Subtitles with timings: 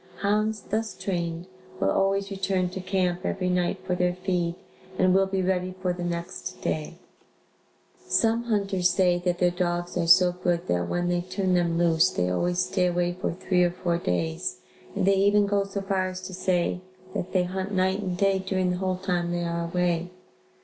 [0.21, 1.45] Hounds thus trained,
[1.79, 4.55] will always return to camp every night for their feed
[4.97, 6.95] and will be ready for the next day.
[7.99, 11.07] [Illustration: Well Trained Hounds.] Some hunters say that their dogs are so good that when
[11.07, 14.61] they turn them loose, they always stay away for three or four days
[14.95, 16.81] and they even go so far as to say,
[17.13, 20.09] that they hunt night and day during the whole time they are away.